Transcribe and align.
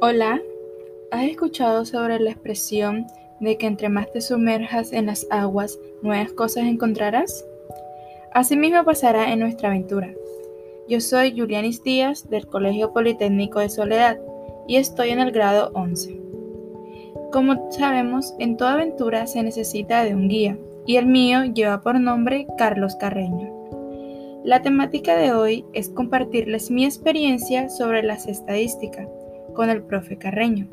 Hola, 0.00 0.40
¿has 1.10 1.24
escuchado 1.24 1.84
sobre 1.84 2.20
la 2.20 2.30
expresión 2.30 3.08
de 3.40 3.58
que 3.58 3.66
entre 3.66 3.88
más 3.88 4.08
te 4.12 4.20
sumerjas 4.20 4.92
en 4.92 5.06
las 5.06 5.26
aguas, 5.28 5.76
nuevas 6.02 6.30
cosas 6.34 6.66
encontrarás? 6.66 7.44
Asimismo 8.32 8.84
pasará 8.84 9.32
en 9.32 9.40
nuestra 9.40 9.70
aventura. 9.70 10.14
Yo 10.88 11.00
soy 11.00 11.36
Julianis 11.36 11.82
Díaz 11.82 12.30
del 12.30 12.46
Colegio 12.46 12.92
Politécnico 12.92 13.58
de 13.58 13.70
Soledad 13.70 14.20
y 14.68 14.76
estoy 14.76 15.10
en 15.10 15.18
el 15.18 15.32
grado 15.32 15.72
11. 15.74 16.20
Como 17.32 17.68
sabemos, 17.72 18.36
en 18.38 18.56
toda 18.56 18.74
aventura 18.74 19.26
se 19.26 19.42
necesita 19.42 20.04
de 20.04 20.14
un 20.14 20.28
guía 20.28 20.56
y 20.86 20.94
el 20.94 21.06
mío 21.06 21.42
lleva 21.42 21.80
por 21.80 21.98
nombre 21.98 22.46
Carlos 22.56 22.94
Carreño. 22.94 23.52
La 24.44 24.62
temática 24.62 25.16
de 25.16 25.32
hoy 25.32 25.64
es 25.72 25.88
compartirles 25.88 26.70
mi 26.70 26.84
experiencia 26.84 27.68
sobre 27.68 28.04
las 28.04 28.28
estadísticas 28.28 29.08
con 29.58 29.70
el 29.70 29.82
profe 29.82 30.16
Carreño. 30.16 30.68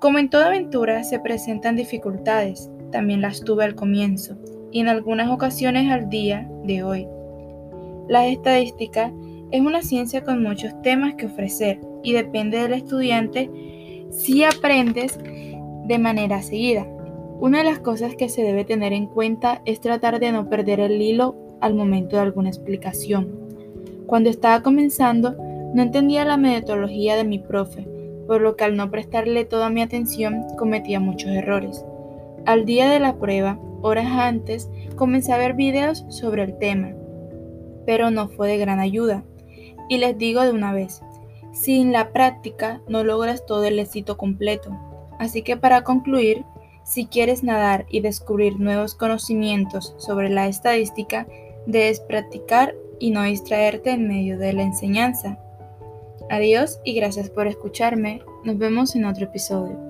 Como 0.00 0.18
en 0.18 0.28
toda 0.28 0.48
aventura 0.48 1.02
se 1.02 1.18
presentan 1.18 1.76
dificultades, 1.76 2.70
también 2.92 3.22
las 3.22 3.40
tuve 3.40 3.64
al 3.64 3.74
comienzo 3.74 4.36
y 4.70 4.80
en 4.80 4.88
algunas 4.88 5.30
ocasiones 5.30 5.90
al 5.90 6.10
día 6.10 6.46
de 6.64 6.82
hoy. 6.82 7.08
La 8.06 8.26
estadística 8.26 9.10
es 9.50 9.62
una 9.62 9.80
ciencia 9.80 10.22
con 10.22 10.42
muchos 10.42 10.78
temas 10.82 11.14
que 11.14 11.24
ofrecer 11.24 11.80
y 12.02 12.12
depende 12.12 12.58
del 12.58 12.74
estudiante 12.74 13.50
si 14.10 14.44
aprendes 14.44 15.18
de 15.86 15.98
manera 15.98 16.42
seguida. 16.42 16.86
Una 17.40 17.58
de 17.60 17.64
las 17.64 17.78
cosas 17.78 18.14
que 18.14 18.28
se 18.28 18.42
debe 18.42 18.66
tener 18.66 18.92
en 18.92 19.06
cuenta 19.06 19.62
es 19.64 19.80
tratar 19.80 20.20
de 20.20 20.32
no 20.32 20.50
perder 20.50 20.80
el 20.80 21.00
hilo 21.00 21.34
al 21.62 21.72
momento 21.72 22.16
de 22.16 22.22
alguna 22.22 22.50
explicación. 22.50 23.34
Cuando 24.06 24.28
estaba 24.28 24.62
comenzando, 24.62 25.34
no 25.76 25.82
entendía 25.82 26.24
la 26.24 26.38
metodología 26.38 27.16
de 27.16 27.24
mi 27.24 27.38
profe, 27.38 27.86
por 28.26 28.40
lo 28.40 28.56
que 28.56 28.64
al 28.64 28.78
no 28.78 28.90
prestarle 28.90 29.44
toda 29.44 29.68
mi 29.68 29.82
atención 29.82 30.46
cometía 30.56 31.00
muchos 31.00 31.28
errores. 31.32 31.84
Al 32.46 32.64
día 32.64 32.88
de 32.88 32.98
la 32.98 33.16
prueba, 33.16 33.60
horas 33.82 34.06
antes, 34.06 34.70
comencé 34.96 35.34
a 35.34 35.36
ver 35.36 35.52
videos 35.52 36.06
sobre 36.08 36.44
el 36.44 36.56
tema, 36.56 36.94
pero 37.84 38.10
no 38.10 38.28
fue 38.28 38.48
de 38.48 38.56
gran 38.56 38.80
ayuda. 38.80 39.22
Y 39.90 39.98
les 39.98 40.16
digo 40.16 40.40
de 40.44 40.52
una 40.52 40.72
vez, 40.72 41.02
sin 41.52 41.92
la 41.92 42.10
práctica 42.10 42.80
no 42.88 43.04
logras 43.04 43.44
todo 43.44 43.64
el 43.64 43.78
éxito 43.78 44.16
completo. 44.16 44.70
Así 45.18 45.42
que 45.42 45.58
para 45.58 45.84
concluir, 45.84 46.46
si 46.84 47.04
quieres 47.04 47.44
nadar 47.44 47.84
y 47.90 48.00
descubrir 48.00 48.58
nuevos 48.58 48.94
conocimientos 48.94 49.94
sobre 49.98 50.30
la 50.30 50.46
estadística, 50.46 51.26
debes 51.66 52.00
practicar 52.00 52.74
y 52.98 53.10
no 53.10 53.24
distraerte 53.24 53.90
en 53.90 54.08
medio 54.08 54.38
de 54.38 54.54
la 54.54 54.62
enseñanza. 54.62 55.38
Adiós 56.28 56.80
y 56.84 56.94
gracias 56.94 57.30
por 57.30 57.46
escucharme. 57.46 58.22
Nos 58.44 58.58
vemos 58.58 58.96
en 58.96 59.04
otro 59.04 59.26
episodio. 59.26 59.85